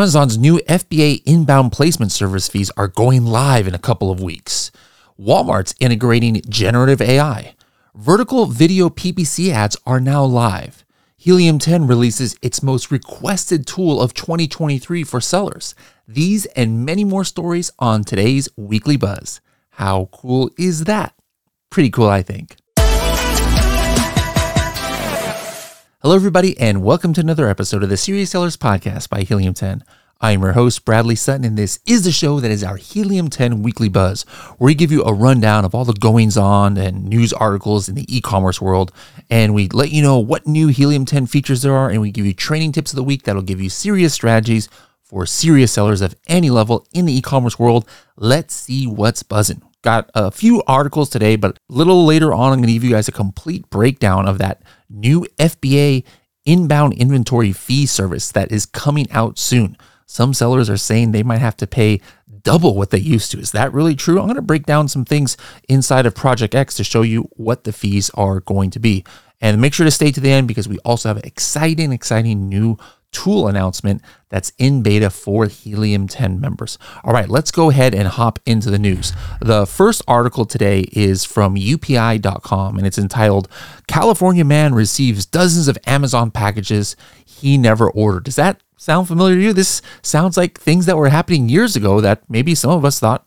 [0.00, 4.70] Amazon's new FBA inbound placement service fees are going live in a couple of weeks.
[5.20, 7.54] Walmart's integrating generative AI.
[7.94, 10.86] Vertical video PPC ads are now live.
[11.18, 15.74] Helium 10 releases its most requested tool of 2023 for sellers.
[16.08, 19.42] These and many more stories on today's Weekly Buzz.
[19.72, 21.12] How cool is that?
[21.68, 22.56] Pretty cool, I think.
[26.02, 29.84] Hello, everybody, and welcome to another episode of the Serious Sellers Podcast by Helium 10.
[30.18, 33.28] I am your host, Bradley Sutton, and this is the show that is our Helium
[33.28, 34.22] 10 Weekly Buzz,
[34.56, 37.96] where we give you a rundown of all the goings on and news articles in
[37.96, 38.92] the e commerce world.
[39.28, 42.24] And we let you know what new Helium 10 features there are, and we give
[42.24, 44.70] you training tips of the week that'll give you serious strategies
[45.02, 47.86] for serious sellers of any level in the e commerce world.
[48.16, 49.60] Let's see what's buzzing.
[49.82, 52.90] Got a few articles today, but a little later on, I'm going to give you
[52.90, 56.04] guys a complete breakdown of that new FBA
[56.44, 59.76] inbound inventory fee service that is coming out soon.
[60.06, 62.00] Some sellers are saying they might have to pay
[62.42, 63.38] double what they used to.
[63.38, 64.18] Is that really true?
[64.18, 65.36] I'm going to break down some things
[65.68, 69.04] inside of Project X to show you what the fees are going to be.
[69.40, 72.76] And make sure to stay to the end because we also have exciting, exciting new
[73.12, 76.78] tool announcement that's in beta for Helium 10 members.
[77.04, 79.12] All right, let's go ahead and hop into the news.
[79.40, 83.48] The first article today is from UPI.com and it's entitled
[83.86, 88.24] California Man Receives Dozens of Amazon Packages He Never Ordered.
[88.24, 89.52] Does that sound familiar to you?
[89.52, 93.26] This sounds like things that were happening years ago that maybe some of us thought,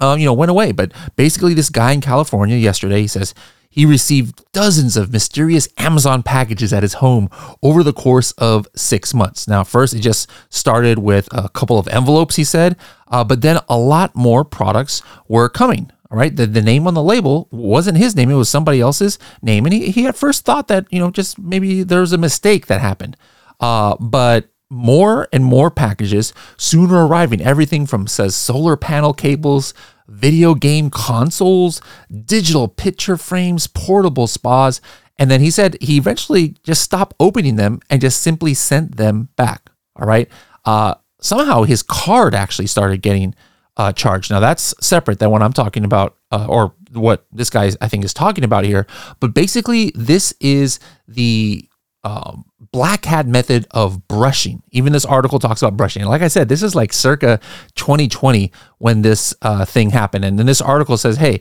[0.00, 0.72] uh, you know, went away.
[0.72, 3.34] But basically, this guy in California yesterday, he says,
[3.72, 7.30] he received dozens of mysterious Amazon packages at his home
[7.62, 9.48] over the course of six months.
[9.48, 12.76] Now, first, it just started with a couple of envelopes, he said,
[13.08, 15.90] uh, but then a lot more products were coming.
[16.10, 16.36] All right.
[16.36, 19.64] The, the name on the label wasn't his name, it was somebody else's name.
[19.64, 22.66] And he, he at first thought that, you know, just maybe there was a mistake
[22.66, 23.16] that happened.
[23.58, 27.40] Uh, but more and more packages sooner arriving.
[27.40, 29.72] Everything from says solar panel cables
[30.12, 31.80] video game consoles,
[32.24, 34.80] digital picture frames, portable spas.
[35.18, 39.28] And then he said he eventually just stopped opening them and just simply sent them
[39.36, 39.70] back.
[39.96, 40.28] All right.
[40.64, 43.34] Uh, somehow his card actually started getting
[43.76, 44.30] uh, charged.
[44.30, 48.04] Now that's separate than what I'm talking about, uh, or what this guy I think
[48.04, 48.86] is talking about here.
[49.18, 50.78] But basically, this is
[51.08, 51.66] the
[52.04, 54.62] um, black hat method of brushing.
[54.70, 56.04] Even this article talks about brushing.
[56.04, 57.40] like I said, this is like circa
[57.76, 60.24] 2020 when this uh, thing happened.
[60.24, 61.40] And then this article says, hey,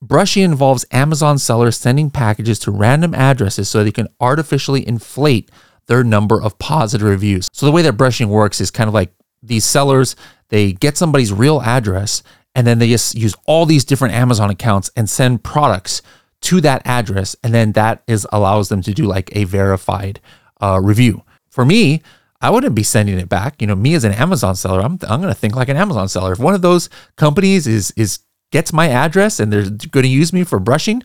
[0.00, 5.50] brushing involves Amazon sellers sending packages to random addresses so they can artificially inflate
[5.86, 7.48] their number of positive reviews.
[7.52, 9.12] So the way that brushing works is kind of like
[9.42, 10.14] these sellers,
[10.48, 12.22] they get somebody's real address
[12.54, 16.02] and then they just use all these different Amazon accounts and send products
[16.42, 20.20] to that address, and then that is allows them to do like a verified
[20.60, 21.22] uh, review.
[21.50, 22.02] For me,
[22.40, 23.60] I wouldn't be sending it back.
[23.60, 26.08] You know, me as an Amazon seller, I'm I'm going to think like an Amazon
[26.08, 26.32] seller.
[26.32, 28.20] If one of those companies is is
[28.50, 31.02] gets my address and they're going to use me for brushing,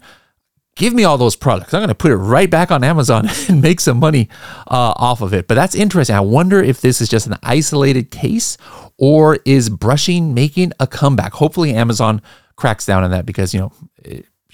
[0.76, 1.74] give me all those products.
[1.74, 4.30] I'm going to put it right back on Amazon and make some money
[4.68, 5.48] uh, off of it.
[5.48, 6.16] But that's interesting.
[6.16, 8.58] I wonder if this is just an isolated case
[8.98, 11.34] or is brushing making a comeback.
[11.34, 12.22] Hopefully, Amazon
[12.56, 13.74] cracks down on that because you know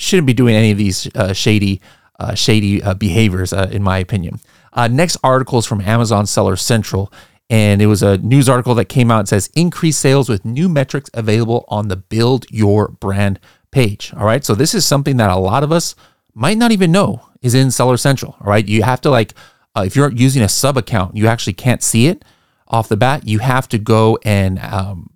[0.01, 1.81] shouldn't be doing any of these uh, shady,
[2.19, 4.39] uh, shady uh, behaviors, uh, in my opinion.
[4.73, 7.11] Uh, next article is from Amazon Seller Central,
[7.49, 9.19] and it was a news article that came out.
[9.19, 13.39] and says increase sales with new metrics available on the Build Your Brand
[13.71, 14.13] page.
[14.15, 15.95] All right, so this is something that a lot of us
[16.33, 18.35] might not even know is in Seller Central.
[18.39, 19.33] All right, you have to like
[19.75, 22.23] uh, if you're using a sub account, you actually can't see it
[22.67, 23.27] off the bat.
[23.27, 25.11] You have to go and um,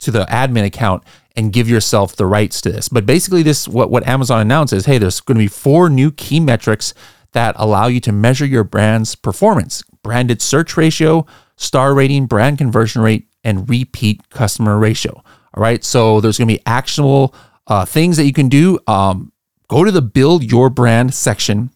[0.00, 1.04] to the admin account
[1.36, 2.88] and give yourself the rights to this.
[2.88, 6.40] But basically, this what what Amazon announces: hey, there's going to be four new key
[6.40, 6.94] metrics
[7.32, 11.26] that allow you to measure your brand's performance: branded search ratio,
[11.56, 15.22] star rating, brand conversion rate, and repeat customer ratio.
[15.54, 17.34] All right, so there's going to be actionable
[17.66, 18.78] uh, things that you can do.
[18.86, 19.32] Um,
[19.68, 21.70] go to the Build Your Brand section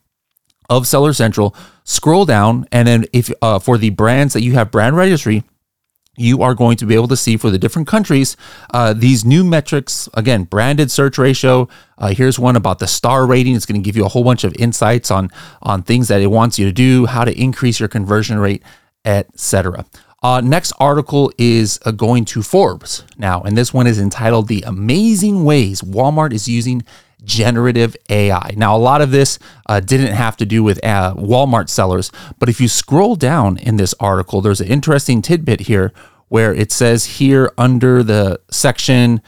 [0.71, 1.55] of Seller Central.
[1.85, 5.45] Scroll down, and then if uh, for the brands that you have brand registry,
[6.17, 8.37] you are going to be able to see for the different countries
[8.71, 10.09] uh, these new metrics.
[10.15, 11.69] Again, branded search ratio.
[11.99, 13.55] Uh, here's one about the star rating.
[13.55, 15.31] It's going to give you a whole bunch of insights on
[15.63, 18.63] on things that it wants you to do, how to increase your conversion rate,
[19.05, 19.85] etc.
[20.23, 24.63] Uh, next article is uh, going to Forbes now, and this one is entitled "The
[24.63, 26.83] Amazing Ways Walmart is Using."
[27.25, 28.55] Generative AI.
[28.57, 32.49] Now, a lot of this uh, didn't have to do with uh, Walmart sellers, but
[32.49, 35.93] if you scroll down in this article, there's an interesting tidbit here
[36.29, 39.21] where it says here under the section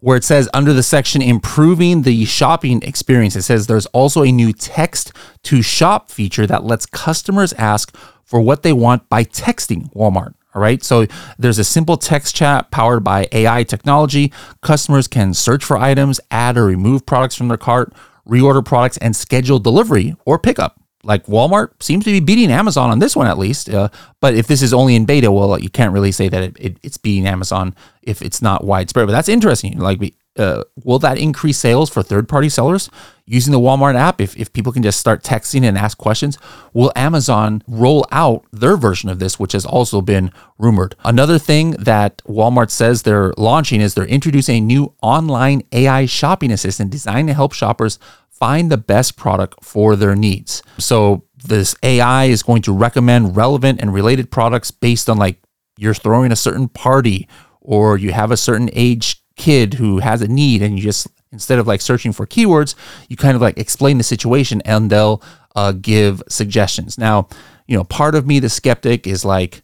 [0.00, 4.32] where it says under the section improving the shopping experience, it says there's also a
[4.32, 5.12] new text
[5.42, 7.94] to shop feature that lets customers ask
[8.24, 10.32] for what they want by texting Walmart.
[10.54, 10.82] All right.
[10.82, 11.06] So
[11.38, 14.32] there's a simple text chat powered by AI technology.
[14.62, 17.92] Customers can search for items, add or remove products from their cart,
[18.28, 20.80] reorder products, and schedule delivery or pickup.
[21.02, 23.70] Like Walmart seems to be beating Amazon on this one at least.
[23.70, 23.88] Uh,
[24.20, 26.76] but if this is only in beta, well, you can't really say that it, it,
[26.82, 29.06] it's beating Amazon if it's not widespread.
[29.06, 29.78] But that's interesting.
[29.78, 32.88] Like uh, will that increase sales for third party sellers
[33.26, 34.20] using the Walmart app?
[34.20, 36.38] If, if people can just start texting and ask questions,
[36.72, 40.94] will Amazon roll out their version of this, which has also been rumored?
[41.04, 46.52] Another thing that Walmart says they're launching is they're introducing a new online AI shopping
[46.52, 47.98] assistant designed to help shoppers
[48.30, 50.62] find the best product for their needs.
[50.78, 55.40] So this AI is going to recommend relevant and related products based on like
[55.76, 57.28] you're throwing a certain party
[57.60, 61.58] or you have a certain age kid who has a need and you just instead
[61.58, 62.74] of like searching for keywords
[63.08, 65.22] you kind of like explain the situation and they'll
[65.56, 66.98] uh, give suggestions.
[66.98, 67.26] Now
[67.66, 69.62] you know part of me the skeptic is like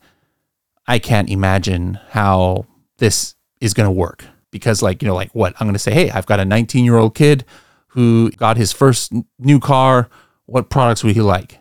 [0.86, 2.66] i can't imagine how
[2.98, 4.24] this is going to work.
[4.50, 5.54] Because like you know like what?
[5.60, 7.44] I'm going to say hey i've got a 19 year old kid
[7.88, 10.08] who got his first new car.
[10.46, 11.58] What products would he like?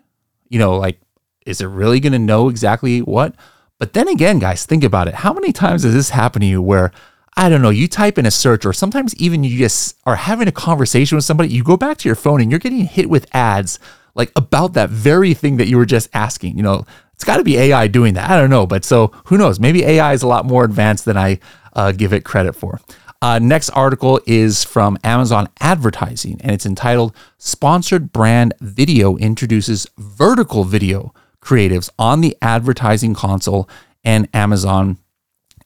[0.47, 0.99] You know like
[1.45, 3.35] is it really going to know exactly what?
[3.77, 5.15] But then again guys think about it.
[5.15, 6.91] How many times does this happen to you where
[7.37, 10.47] I don't know, you type in a search, or sometimes even you just are having
[10.47, 13.27] a conversation with somebody, you go back to your phone and you're getting hit with
[13.33, 13.77] ads
[14.15, 16.55] like about that very thing that you were just asking.
[16.55, 18.29] You know, it's got to be AI doing that.
[18.29, 19.59] I don't know, but so who knows?
[19.59, 21.39] Maybe AI is a lot more advanced than I
[21.73, 22.79] uh, give it credit for.
[23.21, 30.63] Uh, next article is from Amazon Advertising, and it's entitled Sponsored Brand Video Introduces Vertical
[30.63, 33.69] Video Creatives on the Advertising Console
[34.03, 34.99] and Amazon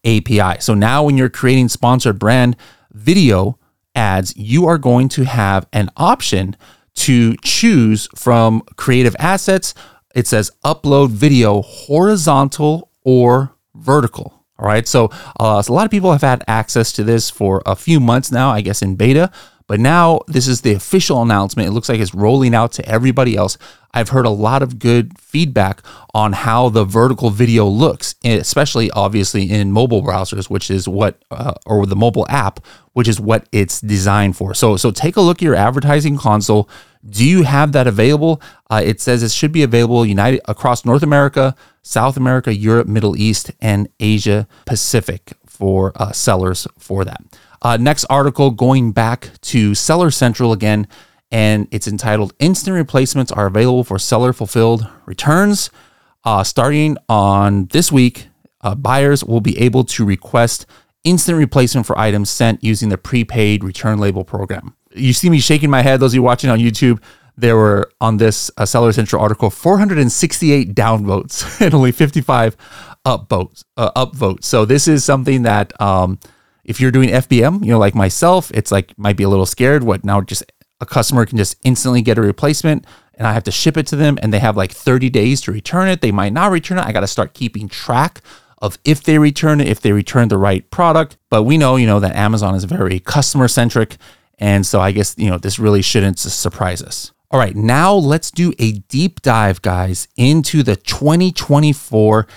[0.05, 0.59] API.
[0.59, 2.55] So now when you're creating sponsored brand
[2.91, 3.57] video
[3.95, 6.55] ads, you are going to have an option
[6.95, 9.73] to choose from creative assets.
[10.15, 14.33] It says upload video horizontal or vertical.
[14.57, 14.87] All right.
[14.87, 15.09] So,
[15.39, 18.31] uh, so a lot of people have had access to this for a few months
[18.31, 19.31] now, I guess in beta.
[19.69, 21.69] But now this is the official announcement.
[21.69, 23.55] It looks like it's rolling out to everybody else.
[23.93, 25.83] I've heard a lot of good feedback
[26.15, 31.53] on how the vertical video looks, especially obviously in mobile browsers, which is what, uh,
[31.67, 32.59] or the mobile app,
[32.93, 34.55] which is what it's designed for.
[34.55, 36.67] So, so take a look at your advertising console.
[37.07, 38.41] Do you have that available?
[38.71, 43.15] Uh, it says it should be available United across North America, South America, Europe, Middle
[43.15, 47.21] East, and Asia Pacific for uh, sellers for that.
[47.61, 50.87] Uh, next article going back to Seller Central again,
[51.31, 55.69] and it's entitled Instant Replacements Are Available for Seller Fulfilled Returns.
[56.23, 58.27] Uh, starting on this week,
[58.61, 60.65] uh, buyers will be able to request
[61.03, 64.75] instant replacement for items sent using the prepaid return label program.
[64.93, 67.01] You see me shaking my head, those of you watching on YouTube.
[67.37, 72.57] There were on this uh, Seller Central article 468 downvotes and only 55
[73.05, 73.63] upvotes.
[73.77, 74.43] Uh, upvotes.
[74.43, 76.19] So this is something that um,
[76.69, 79.83] if you're doing FBM, you know, like myself, it's like might be a little scared.
[79.83, 80.21] What now?
[80.21, 80.43] Just
[80.79, 82.85] a customer can just instantly get a replacement
[83.15, 85.51] and I have to ship it to them and they have like 30 days to
[85.51, 86.01] return it.
[86.01, 86.85] They might not return it.
[86.85, 88.21] I got to start keeping track
[88.59, 91.17] of if they return it, if they return the right product.
[91.31, 93.97] But we know, you know, that Amazon is very customer centric.
[94.37, 97.11] And so I guess, you know, this really shouldn't surprise us.
[97.31, 102.27] All right, now let's do a deep dive, guys, into the 2024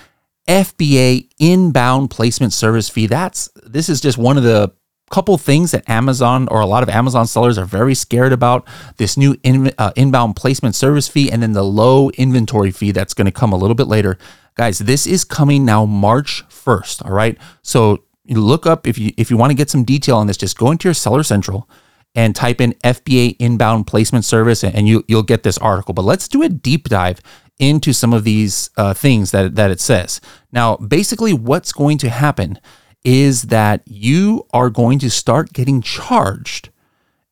[0.47, 3.07] FBA inbound placement service fee.
[3.07, 4.73] That's this is just one of the
[5.13, 8.67] couple things that Amazon or a lot of Amazon sellers are very scared about.
[8.97, 13.13] This new in, uh, inbound placement service fee and then the low inventory fee that's
[13.13, 14.17] going to come a little bit later.
[14.55, 17.37] Guys, this is coming now March 1st, all right?
[17.61, 20.37] So you look up if you if you want to get some detail on this,
[20.37, 21.69] just go into your Seller Central
[22.15, 25.93] and type in FBA inbound placement service and you you'll get this article.
[25.93, 27.21] But let's do a deep dive
[27.59, 30.19] into some of these uh, things that, that it says.
[30.51, 32.59] Now, basically, what's going to happen
[33.03, 36.69] is that you are going to start getting charged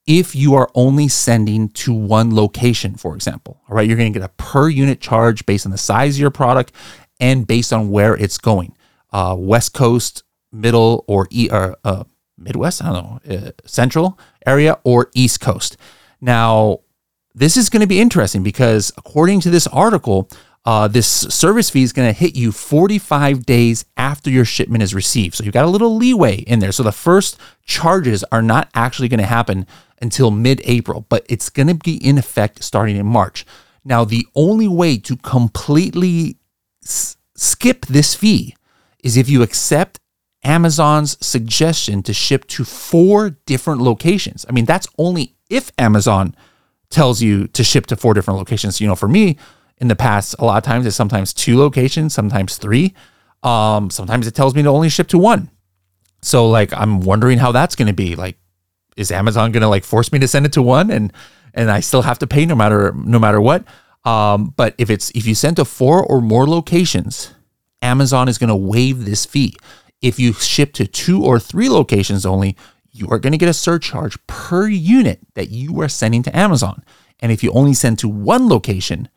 [0.07, 3.61] if you are only sending to one location, for example.
[3.69, 6.19] All right, you're going to get a per unit charge based on the size of
[6.19, 6.73] your product
[7.19, 8.75] and based on where it's going.
[9.11, 12.03] Uh, West Coast, Middle, or, e- or uh,
[12.37, 15.77] Midwest, I don't know, uh, Central area, or East Coast.
[16.19, 16.79] Now,
[17.33, 20.29] this is going to be interesting because according to this article,
[20.65, 24.93] uh, this service fee is going to hit you 45 days after your shipment is
[24.93, 25.35] received.
[25.35, 26.71] So you've got a little leeway in there.
[26.71, 29.65] So the first charges are not actually going to happen
[30.01, 33.45] until mid April, but it's going to be in effect starting in March.
[33.83, 36.37] Now, the only way to completely
[36.83, 38.55] s- skip this fee
[39.03, 39.99] is if you accept
[40.43, 44.45] Amazon's suggestion to ship to four different locations.
[44.47, 46.35] I mean, that's only if Amazon
[46.91, 48.79] tells you to ship to four different locations.
[48.79, 49.37] You know, for me
[49.77, 52.93] in the past, a lot of times it's sometimes two locations, sometimes three.
[53.43, 55.49] Um, sometimes it tells me to only ship to one.
[56.21, 58.15] So like I'm wondering how that's going to be.
[58.15, 58.37] Like,
[58.95, 61.11] is Amazon going to like force me to send it to one and
[61.53, 63.65] and I still have to pay no matter no matter what?
[64.03, 67.33] Um, but if it's if you send to four or more locations,
[67.81, 69.55] Amazon is going to waive this fee.
[70.01, 72.55] If you ship to two or three locations only,
[72.91, 76.83] you are going to get a surcharge per unit that you are sending to Amazon.
[77.19, 79.09] And if you only send to one location,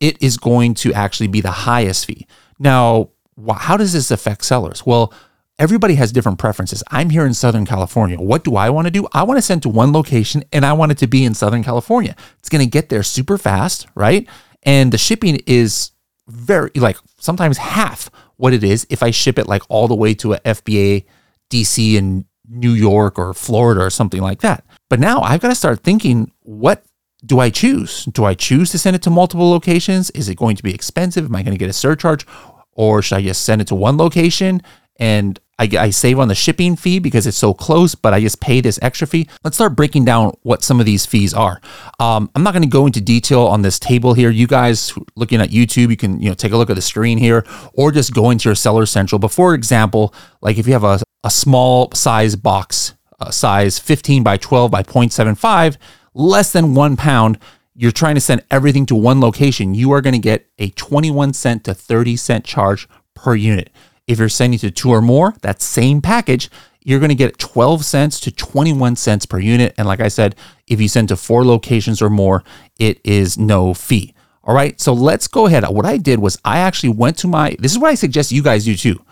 [0.00, 2.26] it is going to actually be the highest fee.
[2.58, 3.10] Now,
[3.56, 4.86] how does this affect sellers?
[4.86, 5.12] Well,
[5.58, 6.82] everybody has different preferences.
[6.90, 8.18] I'm here in Southern California.
[8.18, 9.06] What do I want to do?
[9.12, 11.64] I want to send to one location and I want it to be in Southern
[11.64, 12.14] California.
[12.38, 14.28] It's going to get there super fast, right?
[14.62, 15.92] And the shipping is
[16.28, 20.14] very, like, sometimes half what it is if I ship it like all the way
[20.14, 21.04] to a FBA
[21.50, 24.64] DC in New York or Florida or something like that.
[24.88, 26.84] But now I've got to start thinking what
[27.24, 28.04] do I choose?
[28.04, 30.10] Do I choose to send it to multiple locations?
[30.10, 31.24] Is it going to be expensive?
[31.24, 32.26] Am I going to get a surcharge?
[32.72, 34.62] Or should I just send it to one location
[34.96, 38.40] and I, I, save on the shipping fee because it's so close, but I just
[38.40, 39.28] pay this extra fee.
[39.42, 41.60] Let's start breaking down what some of these fees are.
[41.98, 44.30] Um, I'm not going to go into detail on this table here.
[44.30, 47.18] You guys looking at YouTube, you can you know take a look at the screen
[47.18, 49.18] here, or just go into your Seller Central.
[49.18, 54.22] But for example, like if you have a, a small size box, uh, size 15
[54.22, 55.76] by 12 by 0.75,
[56.14, 57.38] less than one pound,
[57.74, 61.32] you're trying to send everything to one location, you are going to get a 21
[61.32, 63.70] cent to 30 cent charge per unit.
[64.08, 66.50] If you're sending to two or more, that same package,
[66.82, 69.74] you're going to get 12 cents to 21 cents per unit.
[69.78, 70.34] And like I said,
[70.66, 72.42] if you send to four locations or more,
[72.78, 74.14] it is no fee.
[74.42, 74.80] All right.
[74.80, 75.68] So let's go ahead.
[75.68, 78.42] What I did was I actually went to my, this is what I suggest you
[78.42, 79.04] guys do too.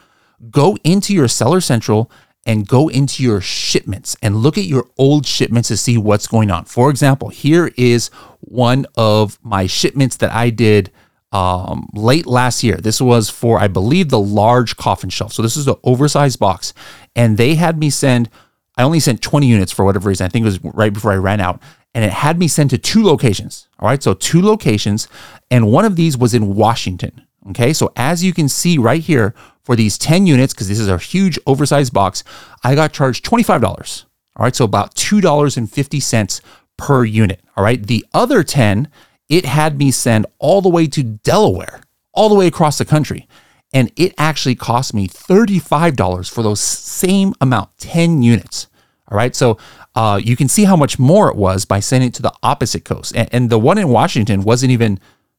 [0.50, 2.11] Go into your Seller Central
[2.47, 6.50] and go into your shipments and look at your old shipments to see what's going
[6.50, 6.65] on.
[6.65, 8.09] For example, here is
[8.41, 10.91] one of my shipments that I did
[11.33, 12.76] um, late last year.
[12.76, 15.33] This was for, I believe, the large coffin shelf.
[15.33, 16.73] So this is the oversized box.
[17.14, 18.30] And they had me send,
[18.76, 20.25] I only sent 20 units for whatever reason.
[20.25, 21.61] I think it was right before I ran out.
[21.95, 23.68] And it had me sent to two locations.
[23.78, 24.02] All right.
[24.02, 25.09] So two locations.
[25.50, 27.23] And one of these was in Washington.
[27.50, 27.73] Okay.
[27.73, 29.35] So as you can see right here,
[29.66, 32.23] for these 10 units, because this is a huge oversized box,
[32.62, 33.64] I got charged $25.
[34.37, 34.54] All right.
[34.54, 36.40] So about $2.50
[36.76, 37.40] per unit.
[37.56, 37.85] All right.
[37.85, 38.88] The other 10
[39.28, 41.80] it had me send all the way to Delaware,
[42.12, 43.28] all the way across the country.
[43.73, 48.68] And it actually cost me $35 for those same amount, 10 units.
[49.09, 49.35] All right.
[49.35, 49.59] So
[49.95, 52.85] uh, you can see how much more it was by sending it to the opposite
[52.85, 53.14] coast.
[53.16, 54.99] And, and the one in Washington wasn't even,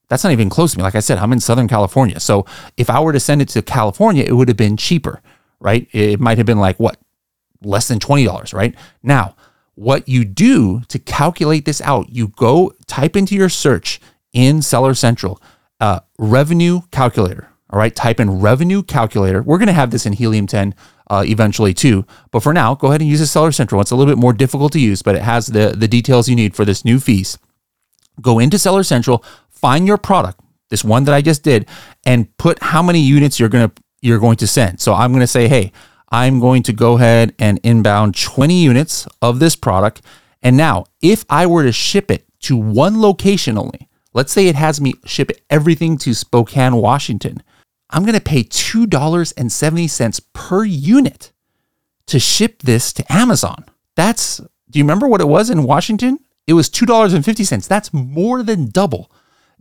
[0.09, 0.83] that's not even close to me.
[0.83, 2.19] Like I said, I'm in Southern California.
[2.19, 5.21] So if I were to send it to California, it would have been cheaper,
[5.59, 5.87] right?
[5.91, 6.97] It might have been like what,
[7.61, 8.75] less than $20, right?
[9.03, 9.35] Now,
[9.77, 14.01] what you do to calculate this out, you go type into your search
[14.33, 15.39] in Seller Central,
[15.79, 17.49] uh, revenue calculator.
[17.69, 19.43] All right, type in revenue calculator.
[19.43, 20.73] We're going to have this in Helium 10
[21.09, 22.05] uh, eventually too.
[22.31, 23.79] But for now, go ahead and use the Seller Central.
[23.79, 26.35] It's a little bit more difficult to use, but it has the, the details you
[26.35, 27.37] need for this new fees.
[28.19, 31.67] Go into Seller Central, find your product, this one that I just did,
[32.03, 34.79] and put how many units you're going to you're going to send.
[34.79, 35.71] So I'm going to say, hey,
[36.09, 40.01] I'm going to go ahead and inbound 20 units of this product.
[40.41, 44.55] And now, if I were to ship it to one location only, let's say it
[44.55, 47.43] has me ship everything to Spokane, Washington,
[47.89, 51.31] I'm going to pay $2.70 per unit
[52.07, 53.65] to ship this to Amazon.
[53.95, 54.37] That's,
[54.69, 56.19] do you remember what it was in Washington?
[56.45, 57.67] It was $2.50.
[57.67, 59.11] That's more than double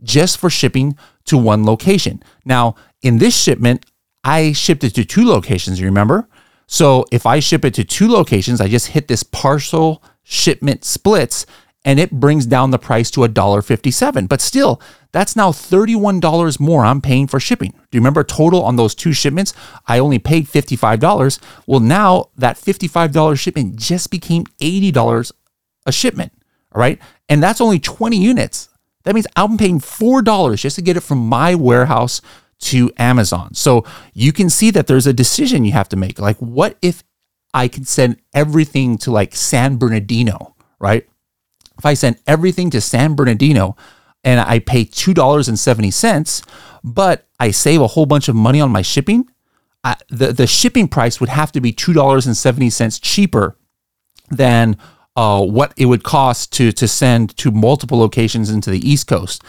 [0.01, 2.23] just for shipping to one location.
[2.45, 3.85] Now, in this shipment,
[4.23, 6.27] I shipped it to two locations, you remember?
[6.67, 11.45] So if I ship it to two locations, I just hit this partial shipment splits
[11.85, 14.27] and it brings down the price to $1.57.
[14.27, 14.81] But still,
[15.13, 17.71] that's now $31 more I'm paying for shipping.
[17.71, 19.53] Do you remember total on those two shipments?
[19.87, 21.39] I only paid $55.
[21.65, 25.31] Well, now that $55 shipment just became $80
[25.85, 26.33] a shipment.
[26.73, 26.99] All right.
[27.29, 28.67] And that's only 20 units.
[29.05, 32.21] That means I'm paying $4 just to get it from my warehouse
[32.59, 33.53] to Amazon.
[33.53, 36.19] So you can see that there's a decision you have to make.
[36.19, 37.03] Like, what if
[37.53, 41.07] I could send everything to like San Bernardino, right?
[41.77, 43.75] If I send everything to San Bernardino
[44.23, 46.45] and I pay $2.70,
[46.83, 49.29] but I save a whole bunch of money on my shipping,
[49.83, 53.57] I, the, the shipping price would have to be $2.70 cheaper
[54.29, 54.77] than
[55.15, 59.43] uh, what it would cost to, to send to multiple locations into the East Coast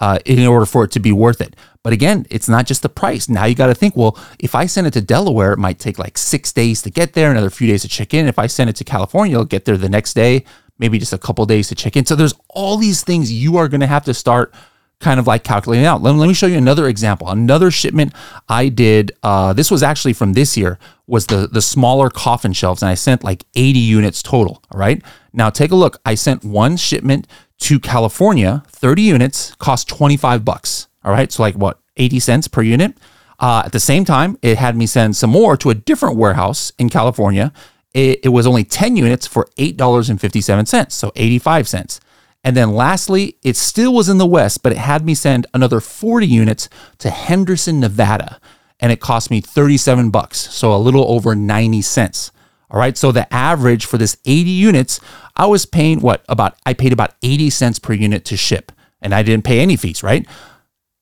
[0.00, 1.56] uh, in order for it to be worth it.
[1.84, 3.28] But again, it's not just the price.
[3.28, 5.98] Now you got to think, well, if I send it to Delaware, it might take
[5.98, 8.26] like six days to get there, another few days to check in.
[8.26, 10.44] If I send it to California, it'll get there the next day,
[10.78, 12.06] maybe just a couple days to check in.
[12.06, 14.54] So there's all these things you are going to have to start
[14.98, 16.00] kind of like calculating out.
[16.00, 17.28] Let, let me show you another example.
[17.28, 18.14] Another shipment
[18.48, 22.82] I did, uh, this was actually from this year, was the, the smaller coffin shelves,
[22.82, 24.62] and I sent like 80 units total.
[24.70, 25.02] All right.
[25.34, 26.00] Now take a look.
[26.06, 27.26] I sent one shipment
[27.58, 30.88] to California, 30 units, cost 25 bucks.
[31.04, 31.30] All right.
[31.30, 32.96] So like what, 80 cents per unit?
[33.38, 36.72] Uh, at the same time, it had me send some more to a different warehouse
[36.78, 37.52] in California.
[37.92, 42.00] It, it was only 10 units for $8.57, so 85 cents.
[42.42, 45.80] And then lastly, it still was in the West, but it had me send another
[45.80, 46.68] 40 units
[46.98, 48.38] to Henderson, Nevada,
[48.80, 52.30] and it cost me 37 bucks, so a little over 90 cents.
[52.70, 55.00] All right, so the average for this 80 units,
[55.36, 59.14] I was paying what about I paid about 80 cents per unit to ship, and
[59.14, 60.26] I didn't pay any fees, right?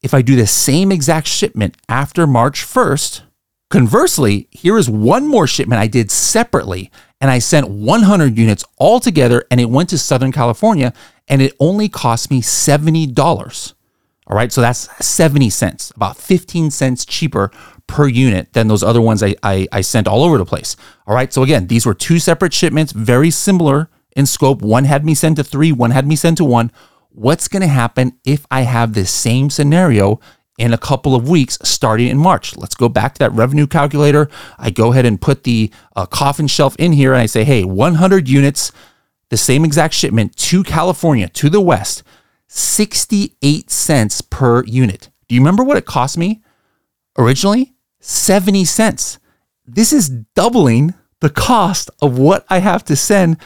[0.03, 3.23] If I do the same exact shipment after March 1st,
[3.71, 6.91] conversely, here is one more shipment I did separately,
[7.21, 10.93] and I sent 100 units all together, and it went to Southern California,
[11.29, 13.75] and it only cost me $70.
[14.27, 17.53] All right, so that's 70 cents, about 15 cents cheaper
[17.87, 20.77] per unit than those other ones I, I, I, sent all over the place.
[21.07, 24.63] All right, so again, these were two separate shipments, very similar in scope.
[24.63, 26.73] One had me sent to three, one had me sent to one.
[27.15, 30.19] What's going to happen if I have this same scenario
[30.57, 32.57] in a couple of weeks starting in March?
[32.57, 34.31] Let's go back to that revenue calculator.
[34.59, 37.65] I go ahead and put the uh, coffin shelf in here and I say, hey,
[37.65, 38.73] 100 units
[39.29, 42.03] the same exact shipment to California, to the West,
[42.49, 45.11] 68 cents per unit.
[45.29, 46.43] Do you remember what it cost me
[47.19, 47.75] originally?
[48.01, 49.19] 70 cents.
[49.67, 53.37] This is doubling the cost of what I have to send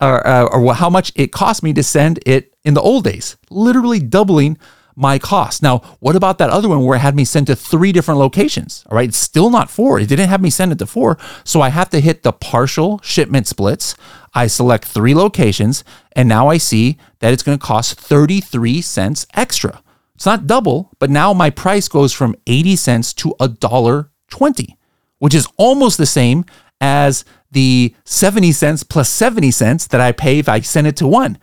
[0.00, 3.36] or, uh, or how much it cost me to send it in the old days.
[3.50, 4.58] Literally doubling
[4.96, 5.62] my cost.
[5.62, 8.84] Now, what about that other one where it had me sent to three different locations?
[8.90, 9.98] All right, it's still not four.
[9.98, 11.16] It didn't have me send it to four.
[11.44, 13.94] So I have to hit the partial shipment splits.
[14.34, 19.26] I select three locations, and now I see that it's going to cost 33 cents
[19.34, 19.82] extra.
[20.14, 24.76] It's not double, but now my price goes from 80 cents to a dollar 20,
[25.18, 26.44] which is almost the same
[26.80, 31.06] as the 70 cents plus 70 cents that I pay if I send it to
[31.06, 31.38] one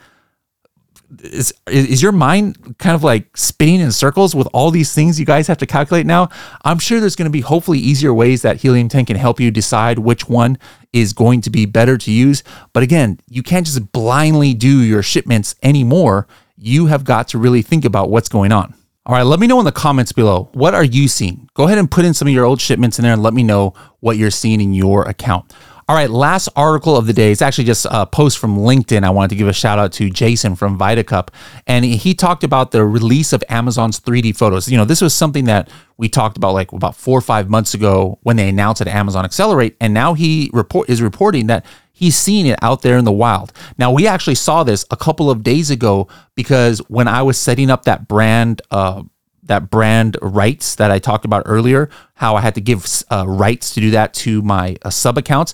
[1.22, 5.26] is is your mind kind of like spinning in circles with all these things you
[5.26, 6.30] guys have to calculate now?
[6.66, 9.50] I'm sure there's going to be hopefully easier ways that Helium 10 can help you
[9.50, 10.58] decide which one
[10.92, 12.44] is going to be better to use.
[12.74, 16.28] But again, you can't just blindly do your shipments anymore.
[16.58, 18.74] You have got to really think about what's going on.
[19.06, 20.50] All right, let me know in the comments below.
[20.54, 21.50] What are you seeing?
[21.54, 23.44] Go ahead and put in some of your old shipments in there and let me
[23.44, 25.54] know what you're seeing in your account.
[25.90, 27.32] All right, last article of the day.
[27.32, 29.06] It's actually just a post from LinkedIn.
[29.06, 31.30] I wanted to give a shout out to Jason from VitaCup.
[31.66, 34.68] And he talked about the release of Amazon's 3D photos.
[34.68, 37.74] You know, this was something that we talked about like about four or five months
[37.74, 39.78] ago when they announced at Amazon Accelerate.
[39.80, 43.54] And now he report is reporting that he's seeing it out there in the wild.
[43.78, 47.72] Now, we actually saw this a couple of days ago because when I was setting
[47.72, 49.04] up that brand, uh,
[49.48, 53.74] that brand rights that I talked about earlier, how I had to give uh, rights
[53.74, 55.54] to do that to my uh, sub accounts.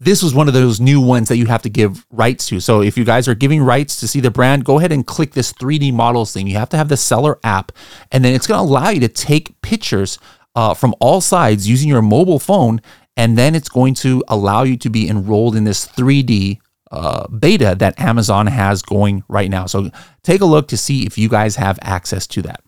[0.00, 2.58] This was one of those new ones that you have to give rights to.
[2.58, 5.32] So if you guys are giving rights to see the brand, go ahead and click
[5.32, 6.48] this 3D models thing.
[6.48, 7.70] You have to have the seller app,
[8.10, 10.18] and then it's going to allow you to take pictures
[10.56, 12.80] uh, from all sides using your mobile phone,
[13.16, 16.58] and then it's going to allow you to be enrolled in this 3D
[16.90, 19.66] uh, beta that Amazon has going right now.
[19.66, 19.90] So
[20.22, 22.62] take a look to see if you guys have access to that.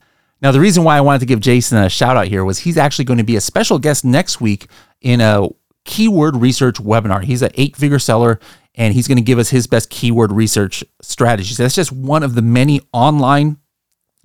[0.45, 2.77] Now, the reason why I wanted to give Jason a shout out here was he's
[2.77, 4.67] actually going to be a special guest next week
[5.01, 5.49] in a
[5.87, 7.25] keyword research webinar.
[7.25, 8.39] He's an eight figure seller
[8.75, 11.57] and he's going to give us his best keyword research strategies.
[11.57, 13.57] That's just one of the many online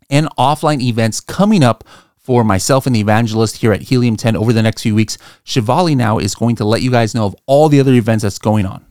[0.09, 1.85] and offline events coming up
[2.17, 5.17] for myself and the evangelist here at Helium 10 over the next few weeks.
[5.45, 8.39] Shivali now is going to let you guys know of all the other events that's
[8.39, 8.85] going on.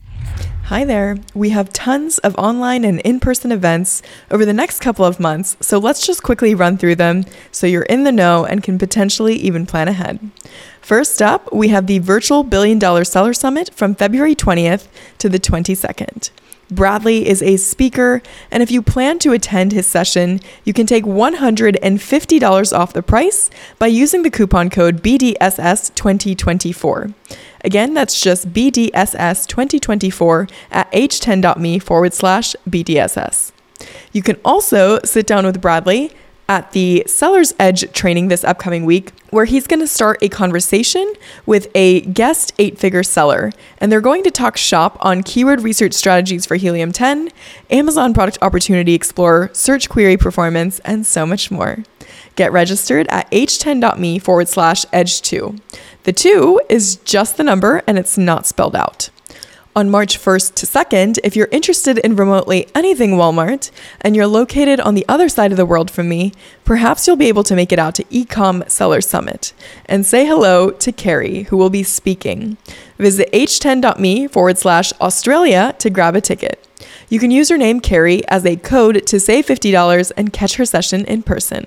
[0.68, 1.16] Hi there.
[1.32, 5.56] We have tons of online and in person events over the next couple of months,
[5.62, 9.34] so let's just quickly run through them so you're in the know and can potentially
[9.36, 10.30] even plan ahead.
[10.82, 15.38] First up, we have the Virtual Billion Dollar Seller Summit from February 20th to the
[15.38, 16.28] 22nd.
[16.70, 21.04] Bradley is a speaker, and if you plan to attend his session, you can take
[21.04, 27.14] $150 off the price by using the coupon code BDSS2024.
[27.64, 33.52] Again, that's just BDSS2024 at h10.me forward slash BDSS.
[34.12, 36.12] You can also sit down with Bradley
[36.48, 41.12] at the Seller's Edge training this upcoming week, where he's going to start a conversation
[41.44, 43.52] with a guest eight figure seller.
[43.78, 47.28] And they're going to talk shop on keyword research strategies for Helium 10,
[47.70, 51.84] Amazon Product Opportunity Explorer, search query performance, and so much more.
[52.38, 55.60] Get registered at h10.me forward slash edge2.
[56.04, 59.10] The two is just the number and it's not spelled out.
[59.74, 64.78] On March 1st to 2nd, if you're interested in remotely anything Walmart and you're located
[64.78, 66.32] on the other side of the world from me,
[66.64, 69.52] perhaps you'll be able to make it out to Ecom Seller Summit
[69.86, 72.56] and say hello to Carrie, who will be speaking.
[72.98, 76.64] Visit h10.me forward slash Australia to grab a ticket.
[77.08, 80.64] You can use her name Carrie as a code to save $50 and catch her
[80.64, 81.66] session in person.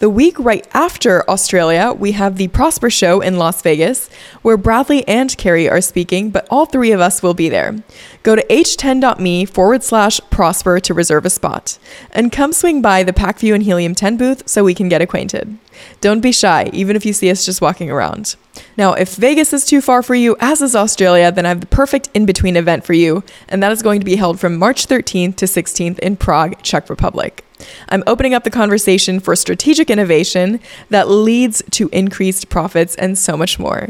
[0.00, 4.08] The week right after Australia, we have the Prosper Show in Las Vegas,
[4.40, 7.76] where Bradley and Carrie are speaking, but all three of us will be there.
[8.22, 11.78] Go to h10.me forward slash prosper to reserve a spot.
[12.12, 15.58] And come swing by the Pacvue and Helium 10 booth so we can get acquainted.
[16.00, 18.36] Don't be shy, even if you see us just walking around.
[18.78, 21.66] Now, if Vegas is too far for you, as is Australia, then I have the
[21.66, 24.86] perfect in between event for you, and that is going to be held from March
[24.86, 27.44] 13th to 16th in Prague, Czech Republic.
[27.88, 33.36] I'm opening up the conversation for strategic innovation that leads to increased profits and so
[33.36, 33.88] much more.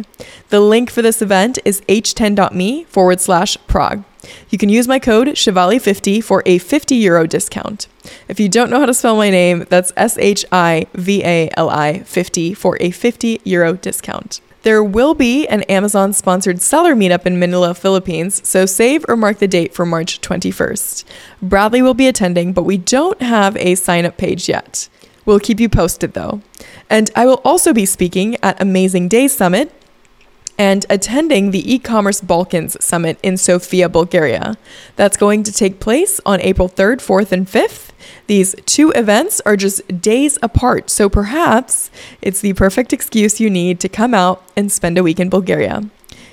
[0.48, 4.04] The link for this event is h10.me forward slash Prague.
[4.50, 7.87] You can use my code Shivali50 for a 50 euro discount.
[8.28, 11.50] If you don't know how to spell my name, that's S H I V A
[11.56, 14.40] L I 50 for a 50 euro discount.
[14.62, 19.38] There will be an Amazon sponsored seller meetup in Manila, Philippines, so save or mark
[19.38, 21.05] the date for March 21st.
[21.40, 24.90] Bradley will be attending, but we don't have a sign up page yet.
[25.25, 26.42] We'll keep you posted though.
[26.90, 29.73] And I will also be speaking at Amazing Days Summit
[30.61, 34.59] and attending the e-commerce Balkans Summit in Sofia, Bulgaria.
[34.94, 37.92] That's going to take place on April 3rd, 4th, and 5th.
[38.27, 43.81] These two events are just days apart, so perhaps it's the perfect excuse you need
[43.81, 45.88] to come out and spend a week in Bulgaria.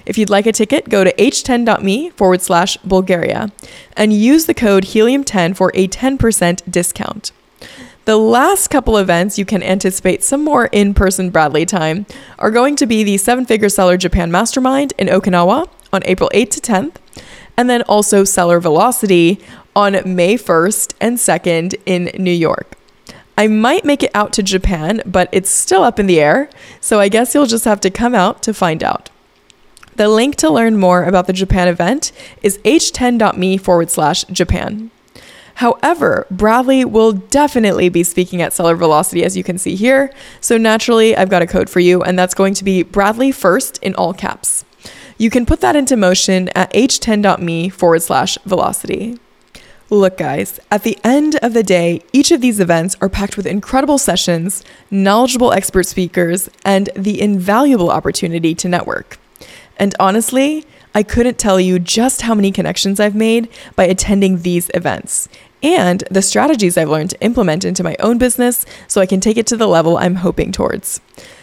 [0.05, 3.53] If you'd like a ticket, go to h10.me forward slash Bulgaria
[3.95, 7.31] and use the code helium10 for a 10% discount.
[8.07, 12.05] The last couple events you can anticipate some more in person Bradley time
[12.39, 16.51] are going to be the Seven Figure Seller Japan Mastermind in Okinawa on April 8th
[16.51, 16.95] to 10th,
[17.57, 19.41] and then also Seller Velocity
[19.75, 22.77] on May 1st and 2nd in New York.
[23.37, 27.01] I might make it out to Japan, but it's still up in the air, so
[27.01, 29.09] I guess you'll just have to come out to find out.
[29.97, 34.91] The link to learn more about the Japan event is h10.me forward slash Japan.
[35.57, 40.13] However, Bradley will definitely be speaking at Seller Velocity, as you can see here.
[40.39, 43.79] So naturally, I've got a code for you, and that's going to be Bradley first
[43.79, 44.65] in all caps.
[45.17, 49.17] You can put that into motion at h10.me forward slash velocity.
[49.89, 53.47] Look, guys, at the end of the day, each of these events are packed with
[53.47, 59.17] incredible sessions, knowledgeable expert speakers, and the invaluable opportunity to network.
[59.77, 60.65] And honestly,
[60.97, 65.29] I couldn't tell you just how many connections I've made by attending these events
[65.63, 69.37] and the strategies I've learned to implement into my own business so I can take
[69.37, 71.01] it to the level I'm hoping towards.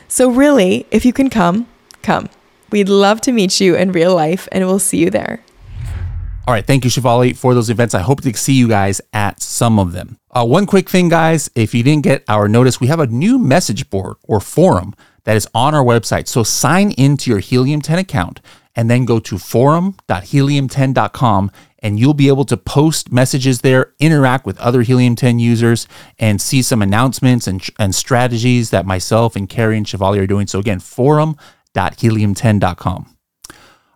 [0.08, 1.66] So, really, if you can come,
[2.02, 2.28] come.
[2.70, 5.42] We'd love to meet you in real life, and we'll see you there.
[6.46, 7.94] All right, thank you, Shivali, for those events.
[7.94, 10.18] I hope to see you guys at some of them.
[10.30, 13.38] Uh, one quick thing, guys if you didn't get our notice, we have a new
[13.38, 16.28] message board or forum that is on our website.
[16.28, 18.42] So sign into your Helium 10 account
[18.76, 21.50] and then go to forum.helium10.com
[21.84, 25.86] and you'll be able to post messages there, interact with other Helium 10 users,
[26.18, 30.46] and see some announcements and, and strategies that myself and Carrie and Shivali are doing.
[30.46, 33.16] So, again, forum.helium10.com.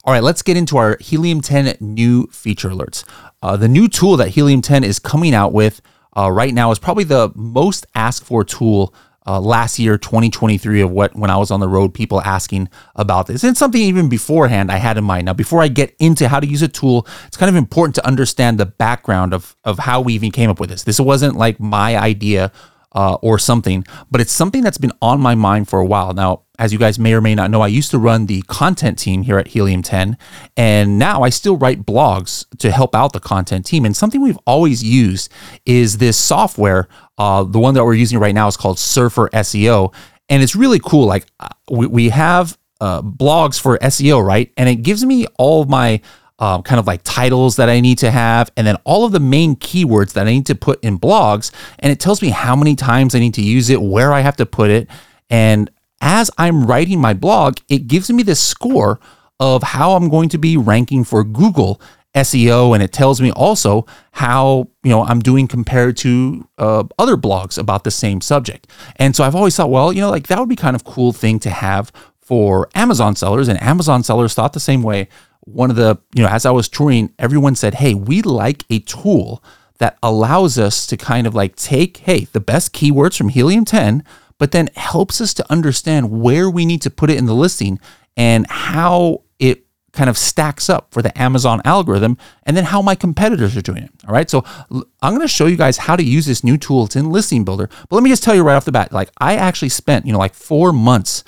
[0.04, 3.04] All right, let's get into our Helium 10 new feature alerts.
[3.42, 5.80] Uh, the new tool that Helium 10 is coming out with
[6.14, 8.92] uh, right now is probably the most asked for tool
[9.28, 13.26] uh, last year, 2023, of what when I was on the road, people asking about
[13.26, 13.44] this.
[13.44, 15.26] And something even beforehand I had in mind.
[15.26, 18.06] Now, before I get into how to use a tool, it's kind of important to
[18.06, 20.84] understand the background of of how we even came up with this.
[20.84, 22.50] This wasn't like my idea
[22.98, 26.12] uh, or something, but it's something that's been on my mind for a while.
[26.12, 28.98] Now, as you guys may or may not know, I used to run the content
[28.98, 30.18] team here at Helium 10,
[30.56, 33.84] and now I still write blogs to help out the content team.
[33.84, 35.32] And something we've always used
[35.64, 36.88] is this software.
[37.16, 39.94] Uh, the one that we're using right now is called Surfer SEO,
[40.28, 41.06] and it's really cool.
[41.06, 44.52] Like uh, we, we have uh, blogs for SEO, right?
[44.56, 46.00] And it gives me all my
[46.38, 49.20] um, kind of like titles that I need to have, and then all of the
[49.20, 51.50] main keywords that I need to put in blogs.
[51.78, 54.36] And it tells me how many times I need to use it, where I have
[54.36, 54.88] to put it.
[55.30, 55.70] And
[56.00, 59.00] as I'm writing my blog, it gives me this score
[59.40, 61.80] of how I'm going to be ranking for Google
[62.14, 67.16] SEO, and it tells me also how you know I'm doing compared to uh, other
[67.16, 68.66] blogs about the same subject.
[68.96, 71.12] And so I've always thought, well, you know, like that would be kind of cool
[71.12, 75.08] thing to have for Amazon sellers, and Amazon sellers thought the same way
[75.52, 78.80] one of the, you know, as I was touring, everyone said, hey, we like a
[78.80, 79.42] tool
[79.78, 84.04] that allows us to kind of like take, hey, the best keywords from Helium 10,
[84.38, 87.78] but then helps us to understand where we need to put it in the listing
[88.16, 92.94] and how it kind of stacks up for the Amazon algorithm and then how my
[92.94, 93.90] competitors are doing it.
[94.06, 94.28] All right.
[94.28, 96.84] So I'm going to show you guys how to use this new tool.
[96.84, 97.68] It's in Listing Builder.
[97.88, 100.12] But let me just tell you right off the bat like, I actually spent, you
[100.12, 101.24] know, like four months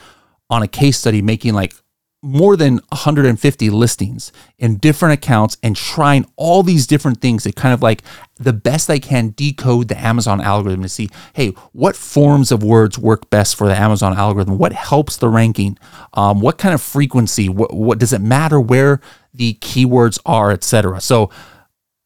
[0.51, 1.75] on a case study making like
[2.23, 7.73] more than 150 listings in different accounts and trying all these different things to kind
[7.73, 8.03] of like
[8.37, 12.99] the best I can decode the Amazon algorithm to see, hey, what forms of words
[12.99, 14.59] work best for the Amazon algorithm?
[14.59, 15.79] What helps the ranking?
[16.13, 17.49] Um, what kind of frequency?
[17.49, 19.01] What, what does it matter where
[19.33, 21.01] the keywords are, etc.
[21.01, 21.31] So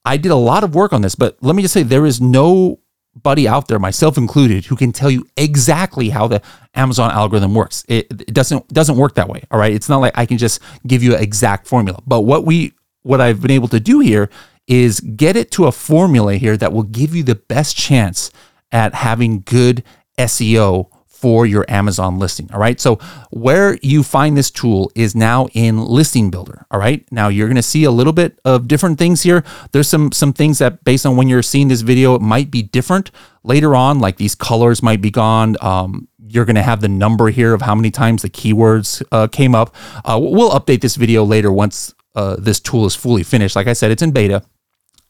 [0.04, 2.20] I did a lot of work on this, but let me just say there is
[2.20, 2.78] no
[3.22, 6.42] buddy out there, myself included, who can tell you exactly how the
[6.74, 7.84] Amazon algorithm works.
[7.88, 9.42] It, it, doesn't doesn't work that way.
[9.50, 12.00] All right, it's not like I can just give you an exact formula.
[12.06, 12.72] But what we
[13.02, 14.30] what I've been able to do here
[14.66, 18.30] is get it to a formula here that will give you the best chance
[18.72, 19.84] at having good
[20.18, 20.88] SEO
[21.24, 22.50] for your Amazon listing.
[22.52, 22.78] All right.
[22.78, 22.96] So
[23.30, 26.66] where you find this tool is now in Listing Builder.
[26.70, 27.10] All right.
[27.10, 29.42] Now you're going to see a little bit of different things here.
[29.72, 32.60] There's some some things that based on when you're seeing this video, it might be
[32.60, 33.10] different
[33.42, 34.00] later on.
[34.00, 35.56] Like these colors might be gone.
[35.62, 39.26] Um, you're going to have the number here of how many times the keywords uh,
[39.26, 39.74] came up.
[40.04, 43.56] Uh, we'll update this video later once uh, this tool is fully finished.
[43.56, 44.42] Like I said, it's in beta.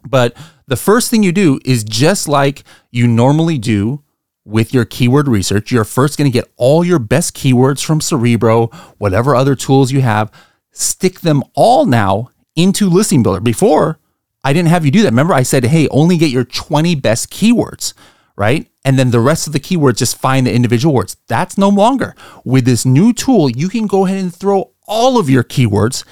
[0.06, 0.36] But
[0.68, 4.03] the first thing you do is just like you normally do
[4.44, 8.66] with your keyword research, you're first going to get all your best keywords from Cerebro,
[8.98, 10.30] whatever other tools you have,
[10.70, 13.40] stick them all now into Listing Builder.
[13.40, 13.98] Before,
[14.42, 15.10] I didn't have you do that.
[15.10, 17.94] Remember, I said, hey, only get your 20 best keywords,
[18.36, 18.68] right?
[18.84, 21.16] And then the rest of the keywords, just find the individual words.
[21.26, 22.14] That's no longer.
[22.44, 26.04] With this new tool, you can go ahead and throw all of your keywords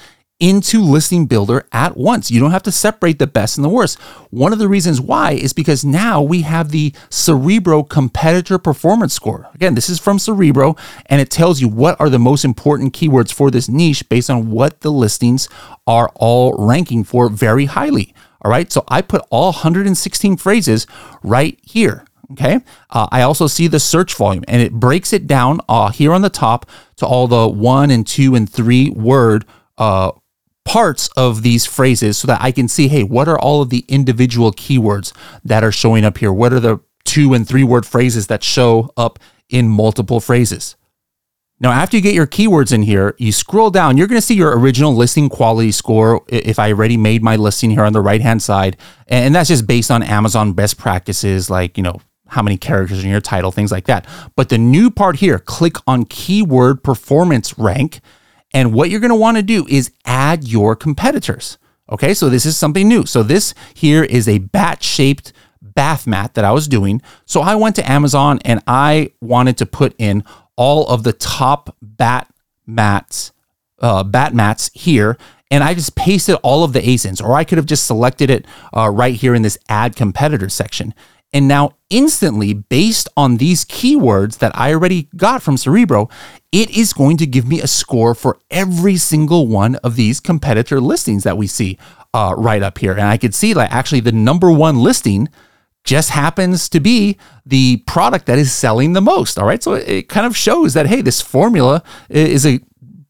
[0.43, 2.29] into Listing Builder at once.
[2.29, 3.97] You don't have to separate the best and the worst.
[4.29, 9.49] One of the reasons why is because now we have the Cerebro Competitor Performance Score.
[9.55, 10.75] Again, this is from Cerebro,
[11.05, 14.51] and it tells you what are the most important keywords for this niche based on
[14.51, 15.47] what the listings
[15.87, 18.13] are all ranking for very highly.
[18.41, 20.85] All right, so I put all 116 phrases
[21.23, 22.03] right here.
[22.33, 22.59] Okay.
[22.89, 26.21] Uh, I also see the search volume and it breaks it down uh, here on
[26.21, 26.65] the top
[26.97, 29.45] to all the one and two and three word
[29.77, 30.11] uh,
[30.65, 33.85] parts of these phrases so that I can see, hey, what are all of the
[33.87, 36.31] individual keywords that are showing up here?
[36.31, 40.75] What are the two and three word phrases that show up in multiple phrases?
[41.59, 44.35] Now, after you get your keywords in here, you scroll down, you're going to see
[44.35, 46.21] your original listing quality score.
[46.27, 48.75] If I already made my listing here on the right hand side,
[49.07, 53.09] and that's just based on Amazon best practices, like, you know, how many characters in
[53.09, 54.07] your title, things like that.
[54.35, 58.01] But the new part here, click on keyword performance rank
[58.53, 61.57] and what you're going to want to do is add your competitors.
[61.91, 63.05] Okay, so this is something new.
[63.05, 67.01] So this here is a bat shaped bath mat that I was doing.
[67.25, 70.23] So I went to Amazon and I wanted to put in
[70.55, 72.31] all of the top bat
[72.65, 73.31] mats,
[73.79, 75.17] uh, bat mats here.
[75.51, 78.47] And I just pasted all of the ASINs, or I could have just selected it
[78.75, 80.95] uh, right here in this add competitor section.
[81.33, 86.07] And now, instantly, based on these keywords that I already got from Cerebro,
[86.51, 90.79] it is going to give me a score for every single one of these competitor
[90.79, 91.79] listings that we see
[92.13, 92.91] uh, right up here.
[92.91, 95.27] And I could see like actually the number one listing
[95.83, 99.37] just happens to be the product that is selling the most.
[99.37, 99.61] All right.
[99.61, 102.59] So it kind of shows that, hey, this formula is a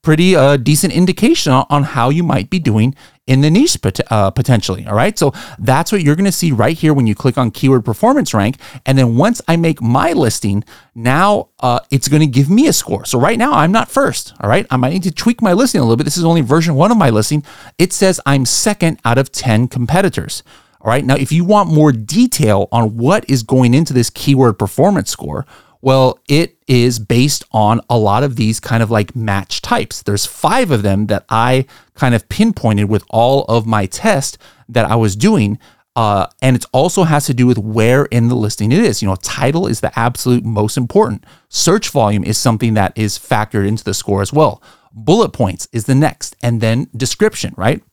[0.03, 2.93] pretty uh, decent indication on how you might be doing
[3.25, 4.85] in the niche pot- uh, potentially.
[4.85, 5.17] All right.
[5.17, 8.33] So that's what you're going to see right here when you click on keyword performance
[8.33, 8.57] rank.
[8.85, 10.63] And then once I make my listing,
[10.93, 13.05] now uh, it's going to give me a score.
[13.05, 14.33] So right now I'm not first.
[14.41, 14.67] All right.
[14.69, 16.03] I might need to tweak my listing a little bit.
[16.03, 17.43] This is only version one of my listing.
[17.77, 20.43] It says I'm second out of 10 competitors.
[20.81, 21.05] All right.
[21.05, 25.45] Now, if you want more detail on what is going into this keyword performance score,
[25.83, 30.01] well, it is based on a lot of these kind of like match types.
[30.01, 34.37] There's five of them that I kind of pinpointed with all of my tests
[34.69, 35.59] that I was doing.
[35.93, 39.01] Uh, and it also has to do with where in the listing it is.
[39.01, 41.25] You know, title is the absolute most important.
[41.49, 44.63] Search volume is something that is factored into the score as well.
[44.93, 47.83] Bullet points is the next, and then description, right?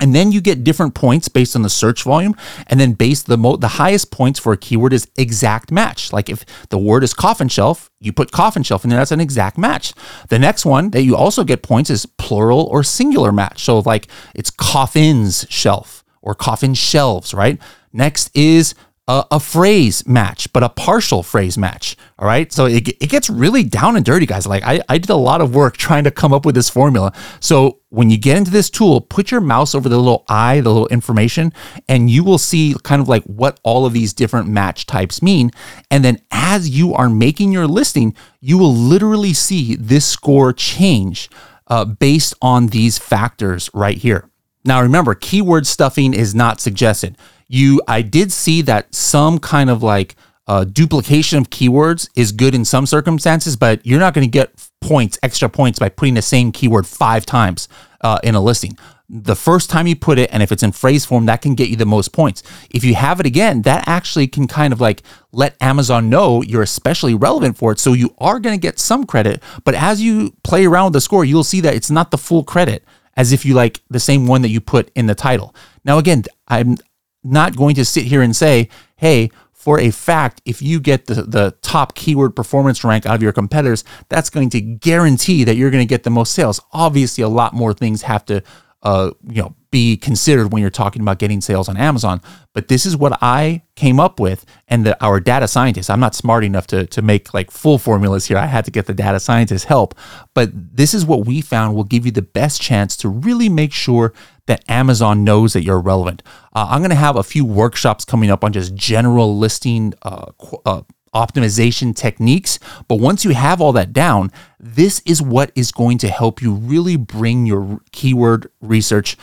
[0.00, 2.34] And then you get different points based on the search volume.
[2.66, 6.12] And then based the mo- the highest points for a keyword is exact match.
[6.12, 9.58] Like if the word is coffin shelf, you put coffin shelf there, that's an exact
[9.58, 9.92] match.
[10.28, 13.64] The next one that you also get points is plural or singular match.
[13.64, 17.60] So like it's coffins shelf or coffin shelves, right?
[17.92, 18.74] Next is
[19.08, 21.96] a, a, phrase match, but a partial phrase match.
[22.18, 22.52] All right.
[22.52, 24.46] So it, it gets really down and dirty, guys.
[24.46, 27.12] Like I, I did a lot of work trying to come up with this formula.
[27.40, 30.68] So when you get into this tool, put your mouse over the little eye, the
[30.68, 31.54] little information,
[31.88, 35.50] and you will see kind of like what all of these different match types mean.
[35.90, 41.30] And then as you are making your listing, you will literally see this score change
[41.66, 44.28] uh, based on these factors right here.
[44.64, 47.16] Now, remember, keyword stuffing is not suggested.
[47.48, 52.54] You, I did see that some kind of like uh, duplication of keywords is good
[52.54, 56.22] in some circumstances, but you're not going to get points, extra points by putting the
[56.22, 57.68] same keyword five times
[58.00, 58.76] uh, in a listing.
[59.10, 61.70] The first time you put it, and if it's in phrase form, that can get
[61.70, 62.42] you the most points.
[62.70, 66.62] If you have it again, that actually can kind of like let Amazon know you're
[66.62, 67.78] especially relevant for it.
[67.78, 71.00] So you are going to get some credit, but as you play around with the
[71.00, 72.84] score, you'll see that it's not the full credit
[73.16, 75.54] as if you like the same one that you put in the title.
[75.84, 76.76] Now, again, I'm
[77.24, 81.14] not going to sit here and say, hey, for a fact, if you get the,
[81.22, 85.70] the top keyword performance rank out of your competitors, that's going to guarantee that you're
[85.70, 86.60] going to get the most sales.
[86.72, 88.42] Obviously, a lot more things have to,
[88.82, 92.22] uh, you know, be considered when you're talking about getting sales on Amazon.
[92.54, 95.90] But this is what I came up with, and the, our data scientists.
[95.90, 98.38] I'm not smart enough to to make like full formulas here.
[98.38, 99.94] I had to get the data scientists' help.
[100.34, 103.72] But this is what we found will give you the best chance to really make
[103.72, 104.12] sure
[104.46, 106.22] that Amazon knows that you're relevant.
[106.54, 109.92] Uh, I'm going to have a few workshops coming up on just general listing.
[110.02, 110.32] Uh,
[110.64, 110.82] uh,
[111.18, 112.58] optimization techniques.
[112.86, 116.54] But once you have all that down, this is what is going to help you
[116.54, 119.16] really bring your keyword research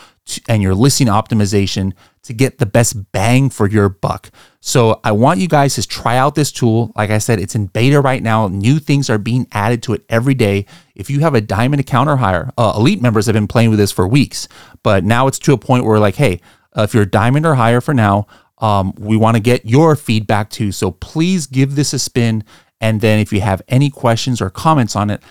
[0.48, 4.32] and your listing optimization to get the best bang for your buck.
[4.60, 6.92] So I want you guys to try out this tool.
[6.96, 8.48] Like I said, it's in beta right now.
[8.48, 10.66] New things are being added to it every day.
[10.96, 13.78] If you have a diamond account or higher, uh, elite members have been playing with
[13.78, 14.48] this for weeks,
[14.82, 16.42] but now it's to a point where like, hey,
[16.76, 18.26] uh, if you're a diamond or higher for now,
[18.60, 20.72] um, we want to get your feedback too.
[20.72, 22.44] So please give this a spin.
[22.82, 25.22] And then if you have any questions or comments on it,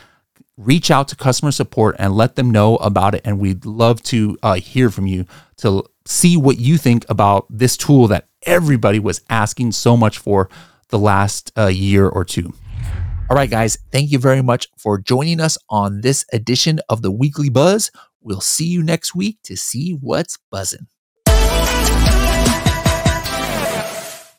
[0.57, 3.23] reach out to customer support and let them know about it.
[3.25, 5.27] And we'd love to uh, hear from you
[5.59, 10.49] to see what you think about this tool that everybody was asking so much for
[10.89, 12.53] the last uh, year or two.
[13.31, 17.11] All right, guys, thank you very much for joining us on this edition of the
[17.11, 17.91] Weekly Buzz.
[18.21, 20.87] We'll see you next week to see what's buzzing.